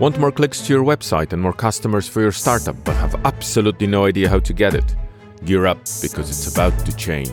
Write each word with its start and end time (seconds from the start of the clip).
Want 0.00 0.18
more 0.18 0.32
clicks 0.32 0.60
to 0.66 0.72
your 0.72 0.82
website 0.82 1.32
and 1.32 1.40
more 1.40 1.52
customers 1.52 2.08
for 2.08 2.20
your 2.20 2.32
startup, 2.32 2.74
but 2.82 2.96
have 2.96 3.14
absolutely 3.24 3.86
no 3.86 4.06
idea 4.06 4.28
how 4.28 4.40
to 4.40 4.52
get 4.52 4.74
it? 4.74 4.96
Gear 5.44 5.66
up 5.66 5.78
because 6.02 6.28
it's 6.30 6.52
about 6.52 6.76
to 6.84 6.96
change. 6.96 7.30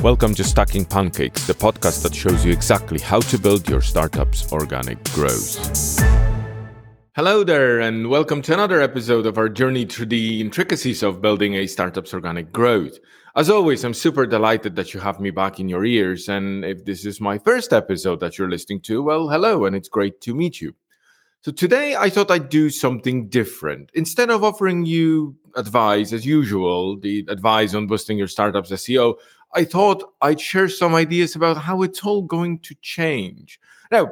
Welcome 0.00 0.32
to 0.36 0.44
Stacking 0.44 0.84
Pancakes, 0.84 1.48
the 1.48 1.54
podcast 1.54 2.04
that 2.04 2.14
shows 2.14 2.44
you 2.44 2.52
exactly 2.52 3.00
how 3.00 3.18
to 3.18 3.36
build 3.36 3.68
your 3.68 3.80
startup's 3.80 4.52
organic 4.52 5.02
growth. 5.06 5.98
Hello 7.16 7.42
there, 7.42 7.80
and 7.80 8.08
welcome 8.08 8.42
to 8.42 8.54
another 8.54 8.80
episode 8.80 9.26
of 9.26 9.36
our 9.36 9.48
journey 9.48 9.84
through 9.84 10.06
the 10.06 10.40
intricacies 10.40 11.02
of 11.02 11.20
building 11.20 11.54
a 11.54 11.66
startup's 11.66 12.14
organic 12.14 12.52
growth. 12.52 12.96
As 13.34 13.50
always, 13.50 13.82
I'm 13.82 13.92
super 13.92 14.24
delighted 14.24 14.76
that 14.76 14.94
you 14.94 15.00
have 15.00 15.18
me 15.18 15.30
back 15.30 15.58
in 15.58 15.68
your 15.68 15.84
ears. 15.84 16.28
And 16.28 16.64
if 16.64 16.84
this 16.84 17.04
is 17.04 17.20
my 17.20 17.38
first 17.38 17.72
episode 17.72 18.20
that 18.20 18.38
you're 18.38 18.48
listening 18.48 18.82
to, 18.82 19.02
well, 19.02 19.28
hello, 19.28 19.64
and 19.64 19.74
it's 19.74 19.88
great 19.88 20.20
to 20.20 20.32
meet 20.32 20.60
you. 20.60 20.76
So 21.40 21.52
today 21.52 21.94
I 21.94 22.10
thought 22.10 22.30
I'd 22.30 22.48
do 22.48 22.68
something 22.68 23.28
different. 23.28 23.90
Instead 23.94 24.30
of 24.30 24.42
offering 24.42 24.84
you 24.84 25.36
advice 25.56 26.12
as 26.12 26.26
usual, 26.26 26.98
the 26.98 27.24
advice 27.28 27.74
on 27.74 27.86
boosting 27.86 28.18
your 28.18 28.26
startup's 28.26 28.70
SEO, 28.70 29.14
I 29.54 29.64
thought 29.64 30.12
I'd 30.20 30.40
share 30.40 30.68
some 30.68 30.94
ideas 30.94 31.36
about 31.36 31.56
how 31.56 31.82
it's 31.82 32.04
all 32.04 32.22
going 32.22 32.58
to 32.60 32.74
change. 32.82 33.60
Now, 33.90 34.10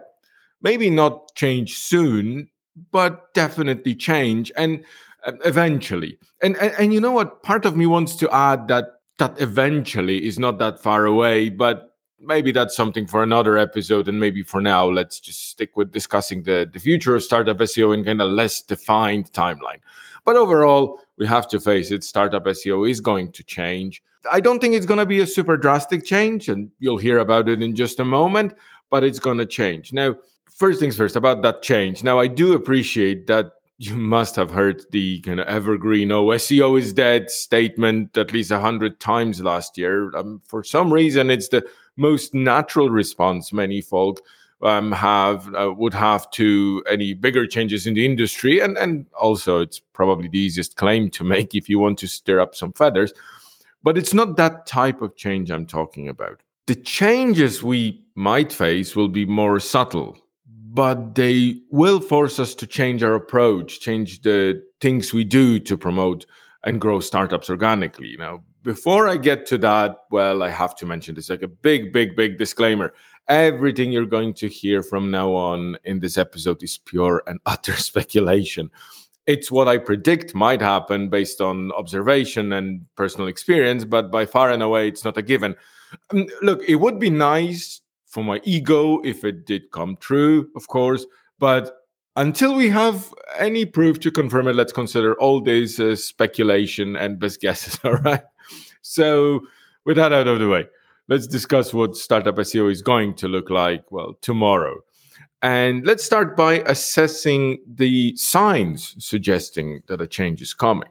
maybe 0.63 0.89
not 0.89 1.35
change 1.35 1.77
soon, 1.77 2.49
but 2.93 3.35
definitely 3.35 3.95
change 3.95 4.53
and 4.57 4.85
uh, 5.25 5.33
eventually. 5.45 6.19
And, 6.43 6.57
and 6.59 6.73
and 6.79 6.95
you 6.95 7.01
know 7.01 7.13
what? 7.13 7.43
Part 7.43 7.65
of 7.65 7.77
me 7.77 7.87
wants 7.87 8.15
to 8.17 8.31
add 8.35 8.69
that 8.69 8.85
that 9.19 9.41
eventually 9.41 10.27
is 10.27 10.39
not 10.39 10.59
that 10.59 10.83
far 10.83 11.07
away, 11.07 11.49
but 11.49 11.96
maybe 12.21 12.53
that's 12.53 12.77
something 12.77 13.07
for 13.07 13.23
another 13.23 13.59
episode. 13.59 14.09
And 14.09 14.19
maybe 14.19 14.43
for 14.43 14.61
now, 14.61 14.87
let's 14.87 15.21
just 15.21 15.51
stick 15.51 15.77
with 15.77 15.93
discussing 15.93 16.43
the, 16.43 16.69
the 16.73 16.79
future 16.79 17.15
of 17.15 17.23
startup 17.23 17.59
SEO 17.59 17.95
in 17.95 18.05
kind 18.05 18.21
of 18.21 18.31
less 18.31 18.63
defined 18.63 19.33
timeline. 19.33 19.81
But 20.25 20.37
overall, 20.37 21.01
we 21.19 21.27
have 21.27 21.49
to 21.49 21.61
face 21.61 21.91
it, 21.91 22.03
startup 22.05 22.45
SEO 22.45 22.91
is 22.91 23.01
going 23.01 23.33
to 23.33 23.45
change. 23.45 24.03
I 24.31 24.41
don't 24.41 24.59
think 24.59 24.75
it's 24.75 24.87
going 24.87 24.99
to 24.99 25.07
be 25.07 25.21
a 25.21 25.27
super 25.27 25.57
drastic 25.57 26.05
change, 26.05 26.49
and 26.49 26.71
you'll 26.81 26.99
hear 26.99 27.19
about 27.19 27.49
it 27.49 27.63
in 27.63 27.77
just 27.77 28.01
a 28.01 28.05
moment, 28.05 28.55
but 28.91 29.05
it's 29.05 29.21
going 29.21 29.39
to 29.39 29.47
change. 29.47 29.93
Now, 29.93 30.17
first 30.51 30.81
things 30.81 30.97
first 30.97 31.15
about 31.15 31.43
that 31.43 31.63
change. 31.63 32.03
Now, 32.03 32.19
I 32.19 32.27
do 32.27 32.55
appreciate 32.55 33.29
that 33.29 33.53
you 33.79 33.95
must 33.95 34.35
have 34.37 34.51
heard 34.51 34.83
the 34.91 35.21
kind 35.21 35.39
of 35.39 35.47
evergreen 35.47 36.11
"Oh, 36.11 36.27
SEO 36.27 36.79
is 36.79 36.93
dead" 36.93 37.31
statement 37.31 38.17
at 38.17 38.33
least 38.33 38.51
a 38.51 38.59
hundred 38.59 38.99
times 39.01 39.41
last 39.41 39.77
year. 39.77 40.15
Um, 40.17 40.41
for 40.47 40.65
some 40.65 40.93
reason, 40.93 41.31
it's 41.31 41.49
the 41.49 41.65
most 41.97 42.35
natural 42.35 42.91
response 42.91 43.53
many 43.53 43.81
folk 43.81 44.21
um, 44.63 44.93
have 44.93 45.55
uh, 45.55 45.73
would 45.77 45.95
have 45.95 46.31
to 46.33 46.83
any 46.89 47.13
bigger 47.15 47.47
changes 47.47 47.87
in 47.87 47.95
the 47.95 48.05
industry, 48.05 48.61
and 48.61 48.77
and 48.79 49.07
also 49.19 49.61
it's 49.61 49.79
probably 49.79 50.29
the 50.29 50.39
easiest 50.39 50.77
claim 50.77 51.11
to 51.11 51.25
make 51.25 51.55
if 51.55 51.69
you 51.69 51.79
want 51.79 51.99
to 51.99 52.09
stir 52.09 52.41
up 52.41 52.55
some 52.55 52.73
feathers. 52.73 53.13
But 53.83 53.99
it's 53.99 54.15
not 54.15 54.37
that 54.37 54.67
type 54.67 55.03
of 55.03 55.17
change 55.17 55.51
I'm 55.51 55.67
talking 55.67 56.09
about. 56.09 56.41
The 56.67 56.75
changes 56.75 57.63
we 57.63 58.03
might 58.15 58.53
face 58.53 58.97
will 58.97 59.09
be 59.09 59.27
more 59.27 59.61
subtle 59.61 60.19
but 60.77 61.15
they 61.15 61.59
will 61.71 62.01
force 62.01 62.39
us 62.39 62.55
to 62.55 62.67
change 62.67 63.03
our 63.03 63.15
approach, 63.15 63.81
change 63.81 64.21
the 64.21 64.63
things 64.83 65.11
we 65.11 65.25
do 65.25 65.59
to 65.59 65.75
promote 65.75 66.27
and 66.65 66.83
grow 66.83 67.01
startups 67.01 67.49
organically. 67.49 68.15
Now, 68.19 68.43
before 68.67 69.07
I 69.07 69.17
get 69.17 69.47
to 69.47 69.59
that, 69.59 69.97
well, 70.11 70.43
I 70.43 70.51
have 70.51 70.75
to 70.77 70.87
mention 70.87 71.15
this 71.15 71.31
like 71.31 71.43
a 71.43 71.49
big, 71.49 71.93
big, 71.93 72.17
big 72.17 72.37
disclaimer. 72.37 72.93
Everything 73.29 73.93
you're 73.93 74.07
going 74.07 74.35
to 74.35 74.49
hear 74.49 74.83
from 74.83 75.09
now 75.09 75.33
on 75.33 75.79
in 75.85 76.01
this 76.01 76.19
episode 76.19 76.61
is 76.65 76.77
pure 76.77 77.23
and 77.29 77.39
utter 77.47 77.77
speculation. 77.77 78.69
It's 79.25 79.53
what 79.53 79.69
I 79.69 79.79
predict 79.79 80.35
might 80.35 80.61
happen 80.61 81.09
based 81.09 81.41
on 81.41 81.71
observation 81.73 82.53
and 82.53 82.85
personal 82.97 83.29
experience, 83.29 83.85
but 83.85 84.11
by 84.11 84.27
far 84.27 84.51
and 84.51 84.65
away, 84.65 84.89
it's 84.89 85.05
not 85.05 85.17
a 85.17 85.23
given. 85.23 85.55
Um, 86.11 86.27
look, 86.43 86.61
it 86.69 86.77
would 86.77 86.99
be 86.99 87.11
nice 87.11 87.81
for 88.07 88.25
my 88.25 88.41
ego 88.43 89.01
if 89.03 89.25
it 89.25 89.47
did 89.47 89.71
come 89.71 89.97
true, 90.01 90.51
of 90.57 90.67
course. 90.67 91.07
But 91.39 91.73
until 92.17 92.57
we 92.57 92.69
have 92.71 93.15
any 93.39 93.65
proof 93.65 94.01
to 94.01 94.11
confirm 94.11 94.49
it, 94.49 94.57
let's 94.57 94.73
consider 94.73 95.15
all 95.21 95.41
this 95.41 95.79
uh, 95.79 95.95
speculation 95.95 96.97
and 96.97 97.21
best 97.21 97.41
guesses. 97.41 97.79
All 97.85 97.93
right. 97.93 98.23
So, 98.89 99.41
with 99.85 99.97
that 99.97 100.13
out 100.13 100.29
of 100.29 100.39
the 100.39 100.49
way, 100.49 100.67
let's 101.09 101.27
discuss 101.27 101.75
what 101.75 101.97
startup 101.97 102.37
SEO 102.37 102.71
is 102.71 102.83
going 102.83 103.15
to 103.15 103.29
look 103.29 103.51
like, 103.51 103.91
well, 103.91 104.17
tomorrow. 104.21 104.81
And 105.43 105.85
let's 105.87 106.05
start 106.05 106.37
by 106.37 106.61
assessing 106.67 107.59
the 107.67 108.17
signs 108.17 108.95
suggesting 108.99 109.83
that 109.89 110.01
a 110.01 110.07
change 110.07 110.41
is 110.41 110.55
coming. 110.55 110.89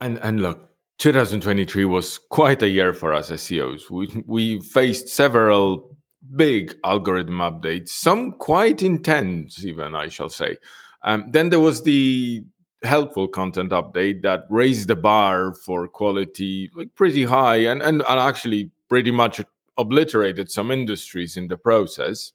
And, 0.00 0.18
and 0.18 0.40
look, 0.40 0.70
2023 0.98 1.84
was 1.84 2.18
quite 2.18 2.62
a 2.62 2.68
year 2.68 2.92
for 2.92 3.12
us 3.12 3.30
SEOs. 3.30 3.90
We, 3.90 4.22
we 4.26 4.60
faced 4.60 5.08
several 5.08 5.96
big 6.36 6.76
algorithm 6.84 7.38
updates, 7.38 7.88
some 7.88 8.32
quite 8.32 8.82
intense, 8.82 9.64
even 9.64 9.94
I 9.94 10.08
shall 10.08 10.28
say. 10.28 10.56
Um, 11.02 11.26
then 11.30 11.48
there 11.48 11.60
was 11.60 11.82
the 11.82 12.44
helpful 12.82 13.26
content 13.26 13.70
update 13.70 14.22
that 14.22 14.44
raised 14.48 14.88
the 14.88 14.96
bar 14.96 15.52
for 15.54 15.88
quality 15.88 16.70
like 16.74 16.94
pretty 16.94 17.24
high 17.24 17.56
and, 17.56 17.82
and, 17.82 18.02
and 18.08 18.20
actually 18.20 18.70
pretty 18.88 19.10
much 19.10 19.40
obliterated 19.78 20.50
some 20.50 20.70
industries 20.70 21.36
in 21.36 21.48
the 21.48 21.56
process 21.56 22.32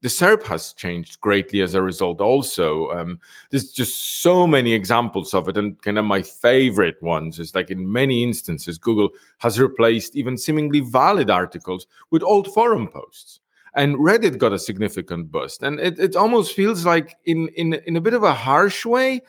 the 0.00 0.08
SERP 0.08 0.44
has 0.44 0.72
changed 0.74 1.20
greatly 1.20 1.60
as 1.60 1.74
a 1.74 1.82
result. 1.82 2.20
Also, 2.20 2.90
um, 2.90 3.18
there's 3.50 3.72
just 3.72 4.22
so 4.22 4.46
many 4.46 4.72
examples 4.72 5.34
of 5.34 5.48
it, 5.48 5.56
and 5.56 5.80
kind 5.82 5.98
of 5.98 6.04
my 6.04 6.22
favorite 6.22 7.02
ones 7.02 7.38
is 7.38 7.54
like 7.54 7.70
in 7.70 7.90
many 7.90 8.22
instances, 8.22 8.78
Google 8.78 9.10
has 9.38 9.58
replaced 9.58 10.14
even 10.14 10.36
seemingly 10.36 10.80
valid 10.80 11.30
articles 11.30 11.86
with 12.10 12.22
old 12.22 12.52
forum 12.54 12.86
posts, 12.86 13.40
and 13.74 13.96
Reddit 13.96 14.38
got 14.38 14.52
a 14.52 14.58
significant 14.58 15.32
boost. 15.32 15.62
And 15.64 15.80
it, 15.80 15.98
it 15.98 16.14
almost 16.14 16.54
feels 16.54 16.86
like, 16.86 17.16
in 17.24 17.48
in 17.48 17.74
in 17.74 17.96
a 17.96 18.00
bit 18.00 18.14
of 18.14 18.22
a 18.22 18.34
harsh 18.34 18.86
way, 18.86 19.22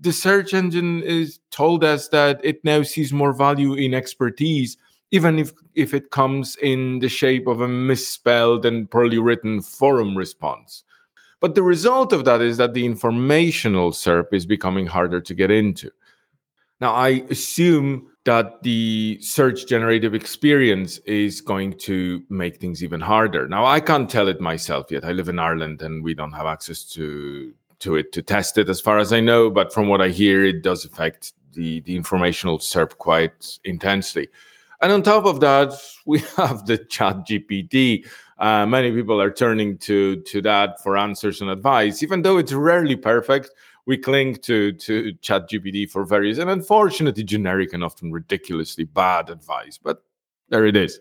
the 0.00 0.12
search 0.12 0.54
engine 0.54 1.02
is 1.02 1.40
told 1.50 1.84
us 1.84 2.08
that 2.08 2.40
it 2.44 2.64
now 2.64 2.82
sees 2.82 3.12
more 3.12 3.32
value 3.32 3.74
in 3.74 3.94
expertise 3.94 4.76
even 5.10 5.38
if 5.38 5.52
if 5.74 5.94
it 5.94 6.10
comes 6.10 6.56
in 6.56 6.98
the 6.98 7.08
shape 7.08 7.46
of 7.46 7.60
a 7.60 7.68
misspelled 7.68 8.66
and 8.66 8.90
poorly 8.90 9.18
written 9.18 9.60
forum 9.60 10.16
response. 10.16 10.82
But 11.40 11.54
the 11.54 11.62
result 11.62 12.12
of 12.12 12.24
that 12.24 12.40
is 12.40 12.56
that 12.56 12.74
the 12.74 12.86
informational 12.86 13.92
SERP 13.92 14.32
is 14.32 14.46
becoming 14.46 14.86
harder 14.86 15.20
to 15.20 15.34
get 15.34 15.50
into. 15.50 15.90
Now, 16.80 16.94
I 16.94 17.24
assume 17.30 18.08
that 18.24 18.62
the 18.62 19.18
search 19.20 19.66
generative 19.66 20.14
experience 20.14 20.98
is 21.06 21.40
going 21.40 21.74
to 21.80 22.22
make 22.28 22.56
things 22.56 22.82
even 22.82 23.00
harder. 23.00 23.46
Now, 23.48 23.64
I 23.64 23.80
can't 23.80 24.10
tell 24.10 24.28
it 24.28 24.40
myself 24.40 24.90
yet. 24.90 25.04
I 25.04 25.12
live 25.12 25.28
in 25.28 25.38
Ireland 25.38 25.82
and 25.82 26.02
we 26.02 26.14
don't 26.14 26.32
have 26.32 26.46
access 26.46 26.84
to 26.94 27.54
to 27.80 27.96
it 27.96 28.12
to 28.12 28.22
test 28.22 28.58
it 28.58 28.68
as 28.68 28.80
far 28.80 28.98
as 28.98 29.12
I 29.12 29.20
know, 29.20 29.50
but 29.50 29.72
from 29.72 29.88
what 29.88 30.00
I 30.00 30.08
hear 30.08 30.44
it 30.44 30.62
does 30.62 30.84
affect 30.84 31.32
the 31.52 31.80
the 31.80 31.96
informational 31.96 32.58
SERP 32.58 32.98
quite 32.98 33.58
intensely. 33.64 34.28
And 34.80 34.92
on 34.92 35.02
top 35.02 35.24
of 35.24 35.40
that, 35.40 35.72
we 36.06 36.20
have 36.36 36.66
the 36.66 36.78
chat 36.78 37.26
GPT. 37.26 38.06
Uh, 38.38 38.66
many 38.66 38.92
people 38.92 39.20
are 39.20 39.30
turning 39.30 39.78
to, 39.78 40.16
to 40.22 40.42
that 40.42 40.82
for 40.82 40.96
answers 40.96 41.40
and 41.40 41.48
advice. 41.50 42.02
Even 42.02 42.22
though 42.22 42.36
it's 42.36 42.52
rarely 42.52 42.96
perfect, 42.96 43.50
we 43.86 43.96
cling 43.96 44.36
to, 44.36 44.72
to 44.72 45.12
chat 45.22 45.48
GPT 45.48 45.88
for 45.88 46.04
various 46.04 46.38
and 46.38 46.50
unfortunately 46.50 47.24
generic 47.24 47.72
and 47.72 47.82
often 47.82 48.12
ridiculously 48.12 48.84
bad 48.84 49.30
advice. 49.30 49.78
But 49.78 50.02
there 50.48 50.66
it 50.66 50.76
is. 50.76 51.00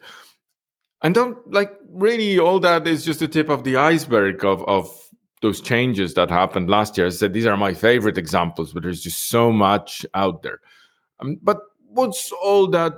And 1.02 1.14
don't 1.14 1.52
like 1.52 1.72
really 1.90 2.40
all 2.40 2.60
that 2.62 2.88
is 2.88 3.04
just 3.04 3.20
the 3.20 3.28
tip 3.28 3.50
of 3.50 3.64
the 3.64 3.76
iceberg 3.76 4.46
of, 4.46 4.64
of 4.64 4.98
those 5.46 5.62
changes 5.62 6.16
that 6.16 6.32
happened 6.32 6.72
last 6.72 6.98
year. 6.98 7.06
I 7.06 7.12
said 7.12 7.32
these 7.32 7.46
are 7.46 7.56
my 7.56 7.72
favorite 7.72 8.18
examples, 8.18 8.74
but 8.74 8.82
there's 8.82 9.04
just 9.04 9.30
so 9.30 9.52
much 9.52 10.04
out 10.16 10.42
there. 10.42 10.60
Um, 11.20 11.38
but 11.44 11.60
what's 11.88 12.32
all 12.32 12.66
that 12.72 12.94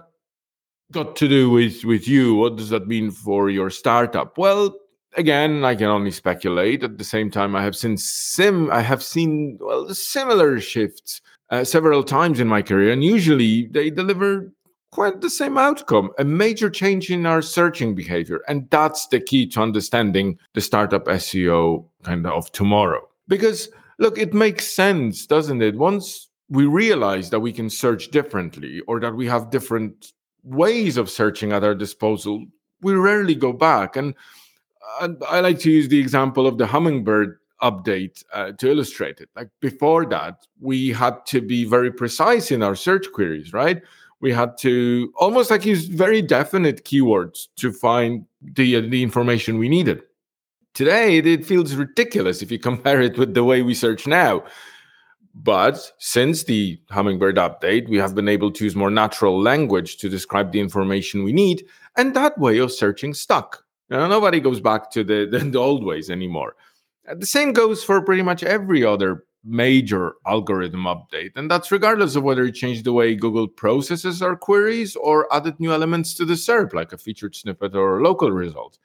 got 0.94 1.18
to 1.18 1.28
do 1.28 1.50
with 1.50 1.84
with 1.84 2.08
you? 2.08 2.36
What 2.36 2.56
does 2.56 2.70
that 2.70 2.88
mean 2.88 3.12
for 3.12 3.50
your 3.50 3.70
startup? 3.70 4.38
Well, 4.38 4.74
again, 5.18 5.66
I 5.66 5.76
can 5.76 5.88
only 5.88 6.12
speculate. 6.12 6.86
At 6.86 6.98
the 6.98 7.04
same 7.04 7.30
time, 7.30 7.54
I 7.54 7.64
have 7.64 7.76
seen 7.76 7.98
sim 7.98 8.72
I 8.72 8.82
have 8.82 9.04
seen 9.04 9.58
well 9.60 9.94
similar 9.94 10.62
shifts 10.62 11.20
uh, 11.50 11.66
several 11.66 12.02
times 12.02 12.40
in 12.40 12.48
my 12.48 12.62
career, 12.62 12.94
and 12.94 13.04
usually 13.04 13.68
they 13.68 13.90
deliver 13.90 14.54
quite 14.92 15.22
the 15.22 15.30
same 15.30 15.58
outcome 15.58 16.10
a 16.18 16.24
major 16.24 16.70
change 16.70 17.10
in 17.12 17.26
our 17.26 17.42
searching 17.42 17.94
behavior 17.94 18.42
and 18.48 18.70
that's 18.70 19.08
the 19.08 19.20
key 19.20 19.46
to 19.46 19.62
understanding 19.62 20.38
the 20.54 20.62
startup 20.62 21.06
seo 21.06 21.86
kind 22.04 22.26
of, 22.26 22.52
tomorrow 22.52 23.08
because 23.28 23.70
look 24.00 24.18
it 24.18 24.34
makes 24.34 24.66
sense 24.66 25.26
doesn't 25.26 25.62
it 25.62 25.76
once 25.76 26.28
we 26.50 26.66
realize 26.66 27.30
that 27.30 27.40
we 27.40 27.52
can 27.52 27.70
search 27.70 28.10
differently 28.10 28.82
or 28.88 29.00
that 29.00 29.14
we 29.14 29.28
have 29.28 29.50
different 29.50 30.14
ways 30.44 30.98
of 30.98 31.10
searching 31.10 31.52
at 31.52 31.64
our 31.64 31.76
disposal, 31.76 32.46
we 32.82 32.94
rarely 32.94 33.36
go 33.36 33.52
back. 33.52 33.96
And 33.96 34.14
I 35.28 35.42
like 35.42 35.60
to 35.60 35.72
use 35.72 35.90
the 35.90 36.00
example 36.00 36.48
of 36.48 36.58
the 36.58 36.66
hummingbird 36.66 37.38
update 37.62 38.24
uh, 38.34 38.52
to 38.54 38.70
illustrate 38.70 39.20
it. 39.20 39.30
Like 39.36 39.50
before 39.60 40.06
that, 40.06 40.48
we 40.62 40.90
had 40.90 41.26
to 41.28 41.42
be 41.42 41.66
very 41.66 41.92
precise 41.92 42.52
in 42.52 42.64
our 42.64 42.76
search 42.76 43.12
queries, 43.12 43.52
right? 43.52 43.82
We 44.20 44.34
had 44.34 44.58
to 44.60 45.14
almost 45.18 45.52
like 45.52 45.66
use 45.66 45.86
very 45.86 46.22
definite 46.22 46.86
keywords 46.86 47.48
to 47.58 47.72
find 47.72 48.26
the, 48.42 48.82
the 48.88 49.04
information 49.04 49.58
we 49.58 49.70
needed. 49.70 50.02
Today, 50.74 51.18
it 51.18 51.46
feels 51.46 51.76
ridiculous 51.76 52.42
if 52.42 52.52
you 52.52 52.60
compare 52.60 53.02
it 53.02 53.18
with 53.18 53.34
the 53.34 53.44
way 53.44 53.62
we 53.62 53.74
search 53.74 54.08
now. 54.08 54.44
But 55.34 55.92
since 56.00 56.44
the 56.44 56.80
Hummingbird 56.90 57.36
update, 57.36 57.90
we 57.90 57.98
have 57.98 58.16
been 58.16 58.28
able 58.28 58.52
to 58.52 58.64
use 58.64 58.76
more 58.76 58.90
natural 58.90 59.40
language 59.40 59.98
to 59.98 60.10
describe 60.10 60.52
the 60.52 60.60
information 60.60 61.24
we 61.24 61.32
need, 61.32 61.66
and 61.96 62.16
that 62.16 62.38
way 62.40 62.58
of 62.58 62.72
searching 62.72 63.14
stuck. 63.14 63.64
Now, 63.90 64.08
nobody 64.08 64.40
goes 64.40 64.60
back 64.60 64.90
to 64.92 65.04
the, 65.04 65.28
the, 65.32 65.40
the 65.40 65.60
old 65.60 65.84
ways 65.84 66.10
anymore. 66.10 66.56
Uh, 67.08 67.16
the 67.16 67.26
same 67.26 67.54
goes 67.54 67.84
for 67.84 68.02
pretty 68.02 68.24
much 68.24 68.44
every 68.44 68.84
other 68.84 69.26
major 69.48 70.16
algorithm 70.26 70.84
update, 70.84 71.32
and 71.36 71.50
that's 71.50 71.72
regardless 71.72 72.16
of 72.16 72.24
whether 72.24 72.44
it 72.44 72.52
changed 72.52 72.84
the 72.84 72.94
way 72.94 73.16
Google 73.16 73.48
processes 73.48 74.22
our 74.22 74.36
queries 74.36 74.96
or 74.96 75.34
added 75.34 75.60
new 75.60 75.72
elements 75.72 76.14
to 76.16 76.26
the 76.26 76.34
SERP, 76.34 76.74
like 76.74 76.92
a 76.92 76.98
featured 76.98 77.36
snippet 77.36 77.74
or 77.76 78.02
local 78.02 78.32
result. 78.32 78.78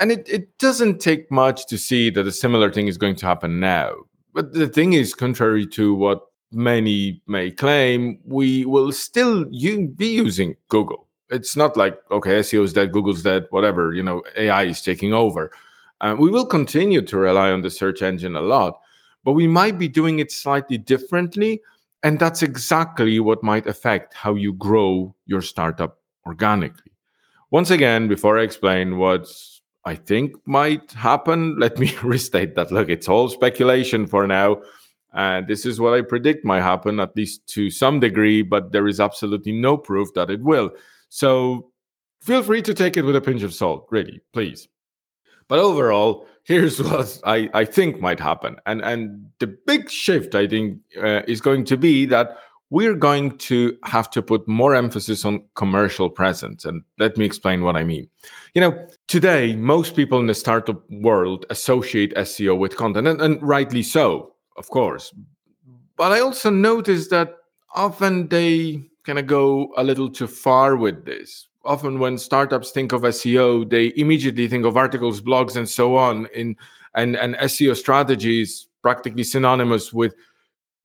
And 0.00 0.10
it, 0.10 0.28
it 0.28 0.56
doesn't 0.58 1.00
take 1.00 1.30
much 1.30 1.66
to 1.66 1.78
see 1.78 2.10
that 2.10 2.26
a 2.26 2.32
similar 2.32 2.72
thing 2.72 2.88
is 2.88 2.98
going 2.98 3.16
to 3.16 3.26
happen 3.26 3.60
now. 3.60 3.92
But 4.32 4.52
the 4.52 4.68
thing 4.68 4.94
is, 4.94 5.14
contrary 5.14 5.66
to 5.68 5.94
what 5.94 6.22
many 6.50 7.22
may 7.26 7.50
claim, 7.50 8.18
we 8.24 8.64
will 8.64 8.92
still 8.92 9.44
be 9.44 10.06
using 10.06 10.56
Google. 10.68 11.06
It's 11.30 11.56
not 11.56 11.76
like, 11.76 11.98
okay, 12.10 12.40
SEO 12.40 12.64
is 12.64 12.72
dead, 12.72 12.92
Google's 12.92 13.22
dead, 13.22 13.46
whatever, 13.50 13.92
you 13.92 14.02
know, 14.02 14.22
AI 14.36 14.64
is 14.64 14.82
taking 14.82 15.12
over. 15.12 15.50
Uh, 16.00 16.14
we 16.18 16.30
will 16.30 16.46
continue 16.46 17.02
to 17.02 17.16
rely 17.16 17.50
on 17.50 17.62
the 17.62 17.70
search 17.70 18.02
engine 18.02 18.36
a 18.36 18.40
lot, 18.40 18.80
but 19.24 19.32
we 19.32 19.46
might 19.46 19.78
be 19.78 19.88
doing 19.88 20.18
it 20.18 20.30
slightly 20.30 20.78
differently. 20.78 21.60
And 22.02 22.18
that's 22.18 22.42
exactly 22.42 23.18
what 23.18 23.42
might 23.42 23.66
affect 23.66 24.12
how 24.12 24.34
you 24.34 24.52
grow 24.52 25.14
your 25.24 25.40
startup 25.40 25.98
organically. 26.26 26.92
Once 27.50 27.70
again, 27.70 28.08
before 28.08 28.38
I 28.38 28.42
explain 28.42 28.98
what 28.98 29.26
I 29.84 29.94
think 29.94 30.34
might 30.46 30.92
happen. 30.92 31.58
Let 31.58 31.78
me 31.78 31.94
restate 32.02 32.54
that. 32.56 32.72
Look, 32.72 32.88
it's 32.88 33.08
all 33.08 33.28
speculation 33.28 34.06
for 34.06 34.26
now. 34.26 34.62
And 35.12 35.46
this 35.46 35.64
is 35.64 35.78
what 35.78 35.94
I 35.94 36.02
predict 36.02 36.44
might 36.44 36.62
happen, 36.62 36.98
at 36.98 37.16
least 37.16 37.46
to 37.48 37.70
some 37.70 38.00
degree, 38.00 38.42
but 38.42 38.72
there 38.72 38.88
is 38.88 38.98
absolutely 38.98 39.52
no 39.52 39.76
proof 39.76 40.12
that 40.14 40.30
it 40.30 40.42
will. 40.42 40.70
So 41.08 41.70
feel 42.20 42.42
free 42.42 42.62
to 42.62 42.74
take 42.74 42.96
it 42.96 43.02
with 43.02 43.14
a 43.14 43.20
pinch 43.20 43.42
of 43.42 43.54
salt, 43.54 43.86
really, 43.90 44.20
please. 44.32 44.66
But 45.48 45.58
overall, 45.58 46.26
here's 46.44 46.82
what 46.82 47.20
I, 47.24 47.50
I 47.54 47.64
think 47.64 48.00
might 48.00 48.20
happen. 48.20 48.56
And, 48.66 48.82
and 48.82 49.30
the 49.38 49.46
big 49.46 49.90
shift, 49.90 50.34
I 50.34 50.46
think, 50.46 50.78
uh, 51.00 51.22
is 51.26 51.40
going 51.40 51.64
to 51.66 51.76
be 51.76 52.06
that 52.06 52.38
we're 52.70 52.94
going 52.94 53.38
to 53.38 53.76
have 53.84 54.10
to 54.10 54.22
put 54.22 54.48
more 54.48 54.74
emphasis 54.74 55.24
on 55.24 55.44
commercial 55.54 56.10
presence. 56.10 56.64
And 56.64 56.82
let 56.98 57.16
me 57.16 57.24
explain 57.24 57.62
what 57.62 57.76
I 57.76 57.84
mean. 57.84 58.08
You 58.54 58.62
know, 58.62 58.88
today, 59.06 59.54
most 59.54 59.94
people 59.94 60.18
in 60.18 60.26
the 60.26 60.34
startup 60.34 60.82
world 60.90 61.46
associate 61.50 62.14
SEO 62.16 62.58
with 62.58 62.76
content, 62.76 63.06
and, 63.06 63.20
and 63.20 63.40
rightly 63.42 63.82
so, 63.82 64.32
of 64.56 64.70
course. 64.70 65.14
But 65.96 66.12
I 66.12 66.20
also 66.20 66.50
notice 66.50 67.08
that 67.08 67.36
often 67.74 68.28
they 68.28 68.82
kind 69.04 69.18
of 69.18 69.26
go 69.26 69.72
a 69.76 69.84
little 69.84 70.10
too 70.10 70.26
far 70.26 70.76
with 70.76 71.04
this. 71.04 71.46
Often, 71.64 71.98
when 71.98 72.18
startups 72.18 72.70
think 72.70 72.92
of 72.92 73.02
SEO, 73.02 73.68
they 73.68 73.92
immediately 73.96 74.48
think 74.48 74.64
of 74.64 74.76
articles, 74.76 75.20
blogs, 75.20 75.56
and 75.56 75.68
so 75.68 75.96
on. 75.96 76.26
In 76.34 76.56
and 76.94 77.16
and 77.16 77.34
SEO 77.36 77.76
strategies 77.76 78.68
practically 78.82 79.24
synonymous 79.24 79.92
with 79.92 80.14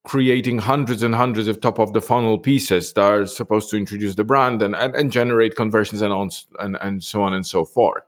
creating 0.05 0.57
hundreds 0.57 1.03
and 1.03 1.13
hundreds 1.13 1.47
of 1.47 1.59
top 1.59 1.79
of 1.79 1.93
the 1.93 2.01
funnel 2.01 2.39
pieces 2.39 2.93
that 2.93 3.03
are 3.03 3.25
supposed 3.25 3.69
to 3.69 3.77
introduce 3.77 4.15
the 4.15 4.23
brand 4.23 4.61
and, 4.61 4.75
and, 4.75 4.95
and 4.95 5.11
generate 5.11 5.55
conversions 5.55 6.01
and, 6.01 6.13
on, 6.13 6.29
and, 6.59 6.77
and 6.81 7.03
so 7.03 7.21
on 7.21 7.33
and 7.33 7.45
so 7.45 7.65
forth. 7.65 8.03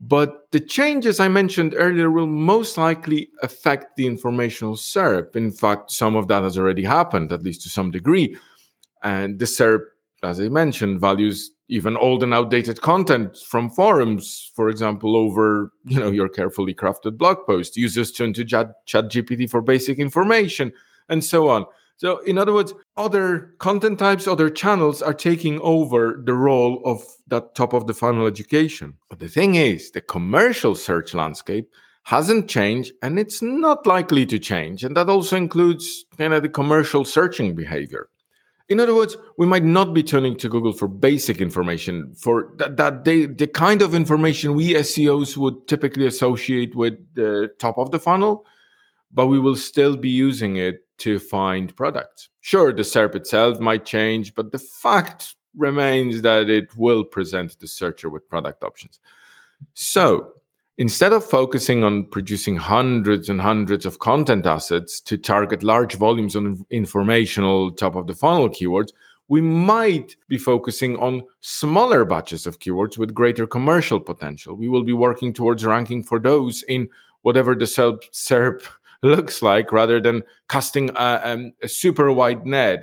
But 0.00 0.50
the 0.50 0.60
changes 0.60 1.20
I 1.20 1.28
mentioned 1.28 1.74
earlier 1.76 2.10
will 2.10 2.26
most 2.26 2.78
likely 2.78 3.28
affect 3.42 3.96
the 3.96 4.06
informational 4.06 4.74
SERP. 4.74 5.36
In 5.36 5.52
fact, 5.52 5.90
some 5.90 6.16
of 6.16 6.26
that 6.28 6.42
has 6.42 6.58
already 6.58 6.84
happened, 6.84 7.32
at 7.32 7.42
least 7.42 7.62
to 7.62 7.68
some 7.68 7.90
degree. 7.90 8.36
And 9.02 9.38
the 9.38 9.44
SERP, 9.44 9.82
as 10.22 10.40
I 10.40 10.48
mentioned, 10.48 11.00
values 11.00 11.52
even 11.68 11.96
old 11.96 12.22
and 12.22 12.34
outdated 12.34 12.80
content 12.80 13.36
from 13.36 13.70
forums, 13.70 14.50
for 14.54 14.68
example, 14.68 15.16
over 15.16 15.72
you 15.84 15.98
know 15.98 16.10
your 16.10 16.28
carefully 16.28 16.74
crafted 16.74 17.16
blog 17.16 17.38
post. 17.46 17.76
Users 17.76 18.12
turn 18.12 18.32
to 18.34 18.44
Chat, 18.44 18.74
GPT 18.86 19.48
for 19.48 19.62
basic 19.62 19.98
information 19.98 20.72
and 21.08 21.24
so 21.24 21.48
on. 21.48 21.64
So, 21.96 22.18
in 22.20 22.38
other 22.38 22.54
words, 22.54 22.72
other 22.96 23.54
content 23.58 23.98
types, 23.98 24.26
other 24.26 24.48
channels 24.48 25.02
are 25.02 25.12
taking 25.12 25.60
over 25.60 26.22
the 26.24 26.32
role 26.32 26.80
of 26.84 27.04
that 27.28 27.54
top 27.54 27.74
of 27.74 27.86
the 27.86 27.92
funnel 27.92 28.26
education. 28.26 28.94
But 29.10 29.18
the 29.18 29.28
thing 29.28 29.56
is, 29.56 29.90
the 29.90 30.00
commercial 30.00 30.74
search 30.74 31.12
landscape 31.12 31.70
hasn't 32.04 32.48
changed 32.48 32.92
and 33.02 33.18
it's 33.18 33.42
not 33.42 33.86
likely 33.86 34.24
to 34.26 34.38
change. 34.38 34.82
And 34.82 34.96
that 34.96 35.10
also 35.10 35.36
includes 35.36 36.06
kind 36.16 36.32
of 36.32 36.42
the 36.42 36.48
commercial 36.48 37.04
searching 37.04 37.54
behavior. 37.54 38.08
In 38.70 38.78
other 38.78 38.94
words, 38.94 39.16
we 39.36 39.46
might 39.46 39.64
not 39.64 39.92
be 39.92 40.02
turning 40.02 40.36
to 40.36 40.48
Google 40.48 40.72
for 40.72 40.86
basic 40.86 41.40
information, 41.40 42.14
for 42.14 42.52
that, 42.56 42.76
that 42.76 43.04
they, 43.04 43.26
the 43.26 43.48
kind 43.48 43.82
of 43.82 43.96
information 43.96 44.54
we 44.54 44.74
SEOs 44.74 45.36
would 45.36 45.66
typically 45.66 46.06
associate 46.06 46.76
with 46.76 46.94
the 47.14 47.52
top 47.58 47.78
of 47.78 47.90
the 47.90 47.98
funnel, 47.98 48.46
but 49.12 49.26
we 49.26 49.40
will 49.40 49.56
still 49.56 49.96
be 49.96 50.08
using 50.08 50.56
it 50.56 50.86
to 50.98 51.18
find 51.18 51.74
products. 51.74 52.28
Sure, 52.42 52.72
the 52.72 52.82
SERP 52.82 53.16
itself 53.16 53.58
might 53.58 53.84
change, 53.84 54.36
but 54.36 54.52
the 54.52 54.58
fact 54.58 55.34
remains 55.56 56.22
that 56.22 56.48
it 56.48 56.76
will 56.76 57.02
present 57.02 57.58
the 57.58 57.66
searcher 57.66 58.08
with 58.08 58.28
product 58.28 58.62
options. 58.62 59.00
So 59.74 60.34
instead 60.80 61.12
of 61.12 61.22
focusing 61.22 61.84
on 61.84 62.04
producing 62.06 62.56
hundreds 62.56 63.28
and 63.28 63.38
hundreds 63.38 63.84
of 63.84 63.98
content 63.98 64.46
assets 64.46 64.98
to 64.98 65.18
target 65.18 65.62
large 65.62 65.94
volumes 65.96 66.34
of 66.34 66.64
informational 66.70 67.70
top 67.70 67.94
of 67.96 68.06
the 68.06 68.14
funnel 68.14 68.48
keywords, 68.48 68.90
we 69.28 69.42
might 69.42 70.16
be 70.28 70.38
focusing 70.38 70.96
on 70.96 71.22
smaller 71.40 72.06
batches 72.06 72.46
of 72.46 72.58
keywords 72.60 72.96
with 72.96 73.12
greater 73.12 73.46
commercial 73.46 74.00
potential. 74.00 74.56
We 74.56 74.70
will 74.70 74.82
be 74.82 74.94
working 74.94 75.34
towards 75.34 75.66
ranking 75.66 76.02
for 76.02 76.18
those 76.18 76.62
in 76.62 76.88
whatever 77.20 77.54
the 77.54 77.66
SERP 77.66 78.62
looks 79.02 79.42
like 79.42 79.72
rather 79.72 80.00
than 80.00 80.22
casting 80.48 80.88
a, 80.96 81.20
um, 81.22 81.52
a 81.62 81.68
super 81.68 82.10
wide 82.10 82.46
net, 82.46 82.82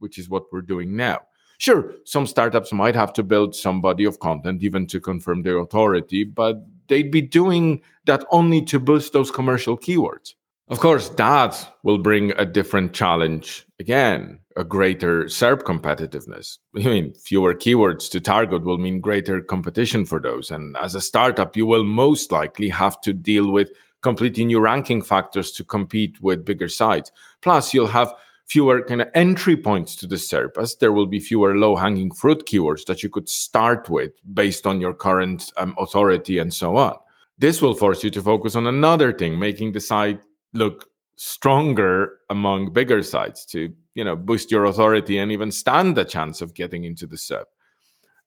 which 0.00 0.18
is 0.18 0.28
what 0.28 0.52
we're 0.52 0.60
doing 0.60 0.96
now. 0.96 1.20
Sure, 1.58 1.94
some 2.04 2.26
startups 2.26 2.72
might 2.72 2.96
have 2.96 3.12
to 3.12 3.22
build 3.22 3.54
some 3.54 3.80
body 3.80 4.04
of 4.04 4.18
content 4.18 4.62
even 4.62 4.88
to 4.88 5.00
confirm 5.00 5.42
their 5.42 5.58
authority, 5.58 6.24
but 6.24 6.64
they'd 6.88 7.10
be 7.10 7.22
doing 7.22 7.80
that 8.06 8.24
only 8.30 8.62
to 8.62 8.80
boost 8.80 9.12
those 9.12 9.30
commercial 9.30 9.76
keywords. 9.76 10.34
Of 10.68 10.80
course, 10.80 11.08
that 11.10 11.76
will 11.82 11.96
bring 11.96 12.32
a 12.32 12.44
different 12.44 12.92
challenge 12.92 13.66
again, 13.80 14.38
a 14.54 14.64
greater 14.64 15.24
SERP 15.24 15.62
competitiveness. 15.62 16.58
I 16.76 16.80
mean, 16.80 17.14
fewer 17.14 17.54
keywords 17.54 18.10
to 18.10 18.20
target 18.20 18.64
will 18.64 18.76
mean 18.76 19.00
greater 19.00 19.40
competition 19.40 20.04
for 20.04 20.20
those. 20.20 20.50
And 20.50 20.76
as 20.76 20.94
a 20.94 21.00
startup, 21.00 21.56
you 21.56 21.64
will 21.64 21.84
most 21.84 22.32
likely 22.32 22.68
have 22.68 23.00
to 23.02 23.14
deal 23.14 23.50
with 23.50 23.70
completely 24.02 24.44
new 24.44 24.60
ranking 24.60 25.00
factors 25.00 25.52
to 25.52 25.64
compete 25.64 26.20
with 26.20 26.44
bigger 26.44 26.68
sites. 26.68 27.12
Plus, 27.40 27.72
you'll 27.72 27.86
have 27.86 28.12
fewer 28.48 28.82
kind 28.82 29.02
of 29.02 29.08
entry 29.14 29.56
points 29.56 29.94
to 29.96 30.06
the 30.06 30.16
SERP, 30.16 30.56
as 30.58 30.76
there 30.76 30.92
will 30.92 31.06
be 31.06 31.20
fewer 31.20 31.56
low 31.56 31.76
hanging 31.76 32.10
fruit 32.10 32.46
keywords 32.46 32.84
that 32.86 33.02
you 33.02 33.10
could 33.10 33.28
start 33.28 33.88
with 33.90 34.12
based 34.34 34.66
on 34.66 34.80
your 34.80 34.94
current 34.94 35.52
um, 35.58 35.74
authority 35.78 36.38
and 36.38 36.52
so 36.52 36.76
on. 36.76 36.96
This 37.36 37.60
will 37.62 37.74
force 37.74 38.02
you 38.02 38.10
to 38.10 38.22
focus 38.22 38.56
on 38.56 38.66
another 38.66 39.12
thing, 39.12 39.38
making 39.38 39.72
the 39.72 39.80
site 39.80 40.20
look 40.54 40.88
stronger 41.16 42.18
among 42.30 42.72
bigger 42.72 43.02
sites 43.02 43.44
to 43.44 43.74
you 43.94 44.04
know 44.04 44.14
boost 44.14 44.50
your 44.50 44.66
authority 44.66 45.18
and 45.18 45.32
even 45.32 45.50
stand 45.50 45.98
a 45.98 46.04
chance 46.04 46.40
of 46.40 46.54
getting 46.54 46.84
into 46.84 47.06
the 47.06 47.16
SERP. 47.16 47.44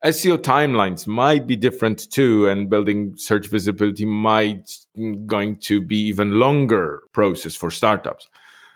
SEO 0.05 0.37
timelines 0.37 1.05
might 1.05 1.45
be 1.45 1.55
different 1.55 2.11
too, 2.11 2.47
and 2.49 2.69
building 2.69 3.13
search 3.17 3.47
visibility 3.47 4.05
might 4.05 4.69
going 5.25 5.55
to 5.57 5.79
be 5.79 5.97
even 5.97 6.39
longer 6.39 7.03
process 7.11 7.55
for 7.55 7.69
startups. 7.69 8.27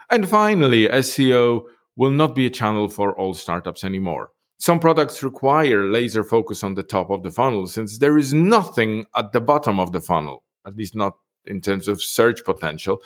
And 0.09 0.27
finally, 0.27 0.87
SEO 0.87 1.63
will 1.95 2.11
not 2.11 2.35
be 2.35 2.45
a 2.45 2.49
channel 2.49 2.89
for 2.89 3.17
all 3.17 3.33
startups 3.33 3.83
anymore. 3.83 4.31
Some 4.57 4.79
products 4.79 5.23
require 5.23 5.85
laser 5.85 6.23
focus 6.23 6.63
on 6.63 6.75
the 6.75 6.83
top 6.83 7.09
of 7.09 7.23
the 7.23 7.31
funnel 7.31 7.67
since 7.67 7.97
there 7.97 8.17
is 8.17 8.33
nothing 8.33 9.05
at 9.15 9.31
the 9.31 9.41
bottom 9.41 9.79
of 9.79 9.91
the 9.91 10.01
funnel, 10.01 10.43
at 10.65 10.75
least 10.75 10.95
not 10.95 11.17
in 11.45 11.61
terms 11.61 11.87
of 11.87 12.01
search 12.01 12.43
potential. 12.43 13.01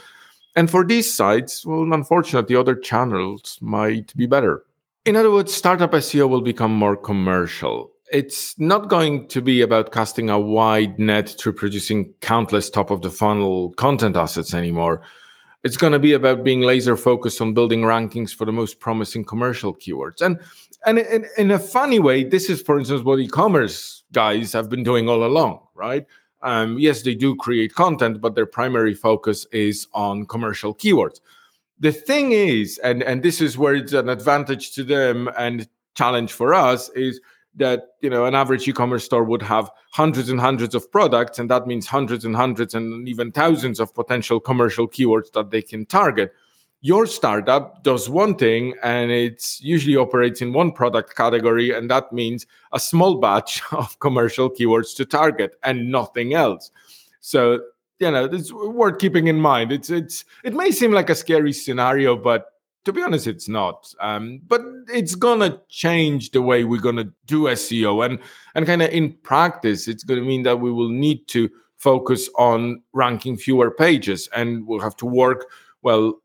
And 0.55 0.69
for 0.69 0.85
these 0.85 1.11
sites, 1.11 1.65
well, 1.65 1.91
unfortunately, 1.93 2.55
other 2.55 2.75
channels 2.75 3.57
might 3.61 4.15
be 4.15 4.25
better. 4.25 4.63
In 5.05 5.15
other 5.15 5.31
words, 5.31 5.53
startup 5.53 5.91
SEO 5.91 6.29
will 6.29 6.41
become 6.41 6.73
more 6.73 6.95
commercial 6.95 7.91
it's 8.11 8.57
not 8.59 8.89
going 8.89 9.27
to 9.27 9.41
be 9.41 9.61
about 9.61 9.91
casting 9.91 10.29
a 10.29 10.39
wide 10.39 10.97
net 10.97 11.29
through 11.29 11.53
producing 11.53 12.13
countless 12.21 12.69
top 12.69 12.91
of 12.91 13.01
the 13.01 13.09
funnel 13.09 13.71
content 13.73 14.15
assets 14.15 14.53
anymore. 14.53 15.01
It's 15.63 15.77
going 15.77 15.93
to 15.93 15.99
be 15.99 16.13
about 16.13 16.43
being 16.43 16.61
laser 16.61 16.95
focused 16.95 17.41
on 17.41 17.53
building 17.53 17.81
rankings 17.81 18.33
for 18.33 18.45
the 18.45 18.51
most 18.51 18.79
promising 18.79 19.25
commercial 19.25 19.75
keywords. 19.75 20.21
And 20.21 20.39
and 20.85 20.99
in, 20.99 21.25
in 21.37 21.51
a 21.51 21.59
funny 21.59 21.99
way, 21.99 22.23
this 22.23 22.49
is, 22.49 22.61
for 22.61 22.79
instance, 22.79 23.03
what 23.03 23.19
e-commerce 23.19 24.03
guys 24.13 24.53
have 24.53 24.69
been 24.69 24.83
doing 24.83 25.09
all 25.09 25.25
along, 25.25 25.59
right? 25.75 26.05
Um, 26.41 26.79
yes, 26.79 27.01
they 27.01 27.15
do 27.15 27.35
create 27.35 27.75
content, 27.75 28.21
but 28.21 28.35
their 28.35 28.45
primary 28.45 28.93
focus 28.93 29.45
is 29.51 29.87
on 29.93 30.25
commercial 30.25 30.73
keywords. 30.73 31.19
The 31.79 31.91
thing 31.91 32.31
is, 32.31 32.77
and 32.79 33.03
and 33.03 33.23
this 33.23 33.41
is 33.41 33.57
where 33.57 33.75
it's 33.75 33.93
an 33.93 34.09
advantage 34.09 34.73
to 34.75 34.83
them 34.83 35.29
and 35.37 35.67
challenge 35.95 36.31
for 36.31 36.53
us 36.53 36.89
is 36.89 37.19
that 37.59 37.89
you 38.01 38.09
know 38.09 38.25
an 38.25 38.33
average 38.33 38.67
e-commerce 38.67 39.05
store 39.05 39.23
would 39.23 39.41
have 39.41 39.69
hundreds 39.91 40.29
and 40.29 40.39
hundreds 40.39 40.73
of 40.73 40.91
products 40.91 41.39
and 41.39 41.49
that 41.49 41.67
means 41.67 41.85
hundreds 41.85 42.25
and 42.25 42.35
hundreds 42.35 42.73
and 42.73 43.07
even 43.07 43.31
thousands 43.31 43.79
of 43.79 43.93
potential 43.93 44.39
commercial 44.39 44.87
keywords 44.87 45.31
that 45.33 45.51
they 45.51 45.61
can 45.61 45.85
target. 45.85 46.33
Your 46.81 47.05
startup 47.05 47.83
does 47.83 48.09
one 48.09 48.35
thing 48.35 48.73
and 48.81 49.11
it's 49.11 49.61
usually 49.61 49.97
operates 49.97 50.41
in 50.41 50.53
one 50.53 50.71
product 50.71 51.15
category 51.15 51.71
and 51.71 51.91
that 51.91 52.13
means 52.13 52.47
a 52.71 52.79
small 52.79 53.19
batch 53.19 53.61
of 53.71 53.99
commercial 53.99 54.49
keywords 54.49 54.95
to 54.95 55.05
target 55.05 55.55
and 55.63 55.91
nothing 55.91 56.33
else. 56.33 56.71
So 57.21 57.59
you 57.99 58.11
know 58.11 58.25
it's 58.25 58.51
worth 58.53 58.99
keeping 58.99 59.27
in 59.27 59.39
mind. 59.39 59.71
It's 59.71 59.89
it's 59.89 60.25
it 60.43 60.53
may 60.53 60.71
seem 60.71 60.91
like 60.91 61.09
a 61.09 61.15
scary 61.15 61.53
scenario 61.53 62.15
but 62.15 62.53
to 62.85 62.93
be 62.93 63.01
honest, 63.01 63.27
it's 63.27 63.47
not. 63.47 63.93
Um, 63.99 64.41
but 64.47 64.61
it's 64.87 65.15
gonna 65.15 65.61
change 65.69 66.31
the 66.31 66.41
way 66.41 66.63
we're 66.63 66.81
gonna 66.81 67.11
do 67.25 67.43
SEO, 67.43 68.05
and 68.05 68.19
and 68.55 68.65
kind 68.65 68.81
of 68.81 68.89
in 68.89 69.13
practice, 69.23 69.87
it's 69.87 70.03
gonna 70.03 70.21
mean 70.21 70.43
that 70.43 70.59
we 70.59 70.71
will 70.71 70.89
need 70.89 71.27
to 71.29 71.49
focus 71.77 72.29
on 72.37 72.81
ranking 72.93 73.37
fewer 73.37 73.71
pages, 73.71 74.29
and 74.35 74.65
we'll 74.65 74.81
have 74.81 74.95
to 74.97 75.05
work 75.05 75.47
well, 75.81 76.21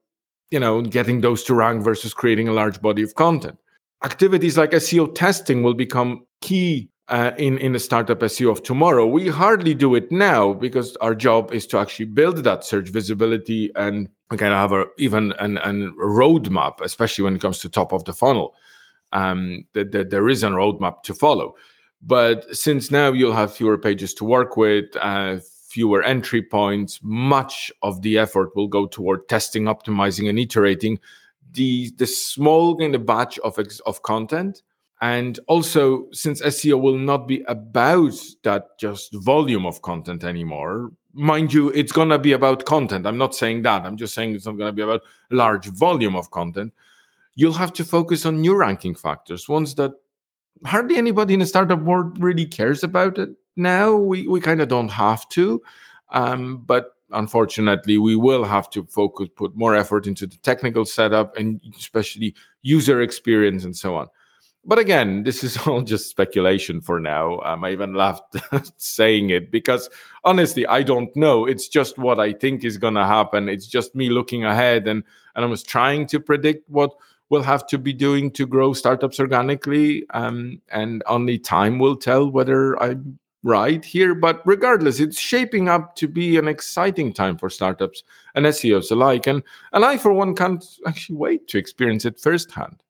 you 0.50 0.58
know, 0.58 0.82
getting 0.82 1.20
those 1.20 1.44
to 1.44 1.54
rank 1.54 1.82
versus 1.82 2.12
creating 2.12 2.48
a 2.48 2.52
large 2.52 2.80
body 2.80 3.02
of 3.02 3.14
content. 3.14 3.58
Activities 4.04 4.58
like 4.58 4.72
SEO 4.72 5.14
testing 5.14 5.62
will 5.62 5.74
become 5.74 6.26
key 6.40 6.88
uh, 7.08 7.32
in 7.36 7.58
in 7.58 7.72
the 7.72 7.78
startup 7.78 8.20
SEO 8.20 8.50
of 8.50 8.62
tomorrow. 8.62 9.06
We 9.06 9.28
hardly 9.28 9.74
do 9.74 9.94
it 9.94 10.10
now 10.10 10.52
because 10.54 10.96
our 10.96 11.14
job 11.14 11.52
is 11.52 11.66
to 11.68 11.78
actually 11.78 12.06
build 12.06 12.38
that 12.38 12.64
search 12.64 12.88
visibility 12.88 13.70
and 13.76 14.08
kind 14.30 14.52
of 14.52 14.58
have 14.58 14.72
a 14.72 14.86
even 14.98 15.32
an, 15.38 15.58
an 15.58 15.94
roadmap, 15.98 16.80
especially 16.80 17.24
when 17.24 17.36
it 17.36 17.40
comes 17.40 17.58
to 17.60 17.68
top 17.68 17.92
of 17.92 18.04
the 18.04 18.12
funnel. 18.12 18.54
Um, 19.12 19.64
that, 19.74 19.92
that 19.92 20.10
there 20.10 20.28
is 20.28 20.42
a 20.42 20.48
roadmap 20.48 21.04
to 21.04 21.14
follow. 21.14 21.54
But 22.02 22.56
since 22.56 22.90
now 22.90 23.12
you'll 23.12 23.32
have 23.32 23.54
fewer 23.54 23.78
pages 23.78 24.12
to 24.14 24.24
work 24.24 24.56
with, 24.56 24.86
uh, 24.96 25.38
fewer 25.68 26.02
entry 26.02 26.42
points, 26.42 26.98
much 27.00 27.70
of 27.82 28.02
the 28.02 28.18
effort 28.18 28.56
will 28.56 28.66
go 28.66 28.86
toward 28.86 29.28
testing, 29.28 29.64
optimizing, 29.64 30.28
and 30.28 30.38
iterating 30.38 30.98
the 31.52 31.92
the 31.98 32.06
small 32.06 32.76
kind 32.76 32.94
of 32.94 33.06
batch 33.06 33.38
of 33.40 33.58
of 33.86 34.02
content 34.02 34.62
and 35.04 35.38
also, 35.48 36.06
since 36.12 36.40
SEO 36.40 36.80
will 36.80 36.96
not 36.96 37.28
be 37.28 37.42
about 37.46 38.14
that 38.42 38.78
just 38.78 39.12
volume 39.12 39.66
of 39.66 39.82
content 39.82 40.24
anymore, 40.24 40.92
mind 41.14 41.52
you, 41.52 41.70
it's 41.70 41.92
going 41.92 42.08
to 42.08 42.18
be 42.18 42.32
about 42.32 42.66
content. 42.66 43.06
I'm 43.06 43.18
not 43.18 43.34
saying 43.34 43.62
that. 43.62 43.84
I'm 43.84 43.96
just 43.96 44.14
saying 44.14 44.34
it's 44.34 44.46
not 44.46 44.58
going 44.58 44.68
to 44.68 44.72
be 44.72 44.82
about 44.82 45.02
large 45.30 45.66
volume 45.66 46.16
of 46.16 46.30
content. 46.30 46.72
You'll 47.36 47.52
have 47.54 47.72
to 47.74 47.84
focus 47.84 48.26
on 48.26 48.40
new 48.40 48.54
ranking 48.54 48.94
factors, 48.94 49.48
ones 49.48 49.74
that 49.76 49.92
hardly 50.64 50.96
anybody 50.96 51.34
in 51.34 51.40
the 51.40 51.46
startup 51.46 51.80
world 51.82 52.22
really 52.22 52.46
cares 52.46 52.84
about 52.84 53.18
it 53.18 53.30
now. 53.56 53.94
We, 53.94 54.28
we 54.28 54.40
kind 54.40 54.60
of 54.60 54.68
don't 54.68 54.90
have 54.90 55.28
to. 55.30 55.62
Um, 56.10 56.58
but 56.58 56.92
unfortunately, 57.10 57.98
we 57.98 58.16
will 58.16 58.44
have 58.44 58.70
to 58.70 58.84
focus, 58.84 59.28
put 59.34 59.56
more 59.56 59.74
effort 59.74 60.06
into 60.06 60.26
the 60.26 60.36
technical 60.38 60.84
setup 60.84 61.36
and 61.36 61.60
especially 61.76 62.34
user 62.62 63.00
experience 63.00 63.64
and 63.64 63.76
so 63.76 63.96
on 63.96 64.08
but 64.66 64.78
again, 64.78 65.22
this 65.22 65.44
is 65.44 65.56
all 65.66 65.82
just 65.82 66.08
speculation 66.10 66.80
for 66.80 67.00
now. 67.00 67.40
Um, 67.40 67.64
I 67.64 67.72
even 67.72 67.94
laughed 67.94 68.36
saying 68.76 69.30
it 69.30 69.50
because 69.50 69.88
honestly, 70.24 70.66
I 70.66 70.82
don't 70.82 71.14
know. 71.16 71.46
It's 71.46 71.68
just 71.68 71.98
what 71.98 72.20
I 72.20 72.32
think 72.32 72.64
is 72.64 72.78
going 72.78 72.94
to 72.94 73.06
happen. 73.06 73.48
It's 73.48 73.66
just 73.66 73.94
me 73.94 74.08
looking 74.10 74.44
ahead, 74.44 74.88
and 74.88 75.02
and 75.34 75.44
I 75.44 75.48
was 75.48 75.62
trying 75.62 76.06
to 76.08 76.20
predict 76.20 76.68
what 76.68 76.90
we'll 77.30 77.42
have 77.42 77.66
to 77.66 77.78
be 77.78 77.92
doing 77.92 78.30
to 78.30 78.46
grow 78.46 78.72
startups 78.72 79.18
organically. 79.18 80.04
Um, 80.10 80.60
and 80.70 81.02
only 81.06 81.38
time 81.38 81.78
will 81.78 81.96
tell 81.96 82.30
whether 82.30 82.80
I'm 82.82 83.18
right 83.44 83.84
here. 83.84 84.14
But 84.14 84.40
regardless, 84.44 85.00
it's 85.00 85.18
shaping 85.18 85.68
up 85.68 85.94
to 85.96 86.08
be 86.08 86.36
an 86.36 86.48
exciting 86.48 87.12
time 87.12 87.38
for 87.38 87.50
startups 87.50 88.02
and 88.34 88.46
SEOs 88.46 88.90
alike. 88.90 89.26
And 89.26 89.42
and 89.72 89.84
I, 89.84 89.98
for 89.98 90.12
one, 90.12 90.34
can't 90.34 90.64
actually 90.86 91.16
wait 91.16 91.48
to 91.48 91.58
experience 91.58 92.04
it 92.04 92.18
firsthand. 92.18 92.83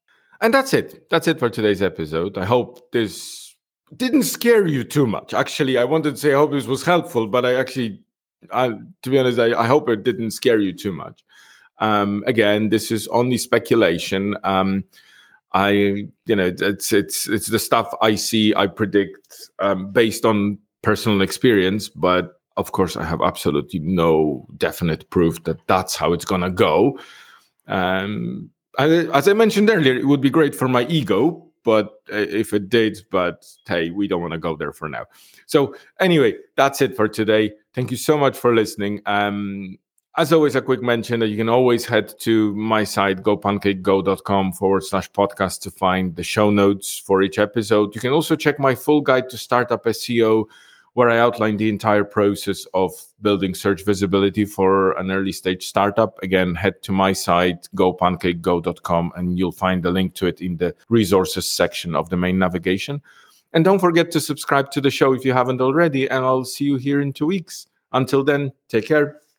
And 0.44 0.52
that's 0.52 0.74
it. 0.74 1.08
That's 1.08 1.26
it 1.26 1.38
for 1.38 1.48
today's 1.48 1.80
episode. 1.80 2.36
I 2.36 2.44
hope 2.44 2.92
this 2.92 3.56
didn't 3.96 4.24
scare 4.24 4.66
you 4.66 4.84
too 4.84 5.06
much. 5.06 5.32
Actually, 5.32 5.78
I 5.78 5.84
wanted 5.84 6.10
to 6.10 6.16
say 6.18 6.34
I 6.34 6.36
hope 6.36 6.50
this 6.50 6.66
was 6.66 6.84
helpful, 6.84 7.26
but 7.26 7.46
I 7.46 7.54
actually, 7.54 8.02
I, 8.52 8.74
to 9.04 9.10
be 9.10 9.18
honest, 9.18 9.38
I, 9.38 9.58
I 9.58 9.66
hope 9.66 9.88
it 9.88 10.02
didn't 10.02 10.32
scare 10.32 10.60
you 10.60 10.74
too 10.74 10.92
much. 10.92 11.24
Um, 11.78 12.24
again, 12.26 12.68
this 12.68 12.90
is 12.90 13.08
only 13.08 13.38
speculation. 13.38 14.36
Um, 14.44 14.84
I, 15.54 15.70
you 16.26 16.36
know, 16.36 16.52
it's 16.58 16.92
it's 16.92 17.26
it's 17.26 17.46
the 17.46 17.58
stuff 17.58 17.94
I 18.02 18.14
see, 18.14 18.54
I 18.54 18.66
predict 18.66 19.48
um, 19.60 19.92
based 19.92 20.26
on 20.26 20.58
personal 20.82 21.22
experience, 21.22 21.88
but 21.88 22.38
of 22.58 22.72
course, 22.72 22.98
I 22.98 23.04
have 23.04 23.22
absolutely 23.22 23.80
no 23.80 24.46
definite 24.58 25.08
proof 25.08 25.42
that 25.44 25.66
that's 25.68 25.96
how 25.96 26.12
it's 26.12 26.26
gonna 26.26 26.50
go. 26.50 26.98
Um, 27.66 28.50
as 28.78 29.28
I 29.28 29.32
mentioned 29.32 29.70
earlier, 29.70 29.94
it 29.94 30.06
would 30.06 30.20
be 30.20 30.30
great 30.30 30.54
for 30.54 30.68
my 30.68 30.84
ego, 30.86 31.46
but 31.64 32.00
uh, 32.12 32.16
if 32.16 32.52
it 32.52 32.68
did, 32.68 32.98
but 33.10 33.46
hey, 33.66 33.90
we 33.90 34.06
don't 34.08 34.20
want 34.20 34.32
to 34.32 34.38
go 34.38 34.56
there 34.56 34.72
for 34.72 34.88
now. 34.88 35.06
So 35.46 35.74
anyway, 36.00 36.34
that's 36.56 36.80
it 36.82 36.96
for 36.96 37.08
today. 37.08 37.52
Thank 37.74 37.90
you 37.90 37.96
so 37.96 38.16
much 38.16 38.36
for 38.36 38.54
listening. 38.54 39.00
Um, 39.06 39.78
as 40.16 40.32
always, 40.32 40.54
a 40.54 40.62
quick 40.62 40.80
mention 40.80 41.18
that 41.20 41.28
you 41.28 41.36
can 41.36 41.48
always 41.48 41.84
head 41.84 42.14
to 42.20 42.54
my 42.54 42.84
site, 42.84 43.22
gopancakego.com 43.22 44.52
forward 44.52 44.84
slash 44.84 45.10
podcast 45.10 45.60
to 45.62 45.72
find 45.72 46.14
the 46.14 46.22
show 46.22 46.50
notes 46.50 46.98
for 46.98 47.20
each 47.22 47.38
episode. 47.38 47.94
You 47.96 48.00
can 48.00 48.12
also 48.12 48.36
check 48.36 48.60
my 48.60 48.76
full 48.76 49.00
guide 49.00 49.28
to 49.30 49.36
startup 49.36 49.84
SEO 49.86 50.44
where 50.94 51.10
I 51.10 51.18
outline 51.18 51.56
the 51.56 51.68
entire 51.68 52.04
process 52.04 52.66
of 52.72 52.92
building 53.20 53.54
search 53.54 53.84
visibility 53.84 54.44
for 54.44 54.92
an 54.92 55.10
early 55.10 55.32
stage 55.32 55.66
startup. 55.66 56.20
Again, 56.22 56.54
head 56.54 56.82
to 56.82 56.92
my 56.92 57.12
site, 57.12 57.68
gopancakego.com, 57.76 59.12
and 59.16 59.38
you'll 59.38 59.52
find 59.52 59.82
the 59.82 59.90
link 59.90 60.14
to 60.14 60.26
it 60.26 60.40
in 60.40 60.56
the 60.56 60.74
resources 60.88 61.50
section 61.50 61.94
of 61.94 62.08
the 62.10 62.16
main 62.16 62.38
navigation. 62.38 63.02
And 63.52 63.64
don't 63.64 63.80
forget 63.80 64.10
to 64.12 64.20
subscribe 64.20 64.70
to 64.72 64.80
the 64.80 64.90
show 64.90 65.12
if 65.12 65.24
you 65.24 65.32
haven't 65.32 65.60
already, 65.60 66.08
and 66.08 66.24
I'll 66.24 66.44
see 66.44 66.64
you 66.64 66.76
here 66.76 67.00
in 67.00 67.12
two 67.12 67.26
weeks. 67.26 67.66
Until 67.92 68.24
then, 68.24 68.52
take 68.68 68.86
care. 68.86 69.20